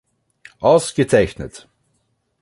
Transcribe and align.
Ausgezeichnet! 0.61 1.67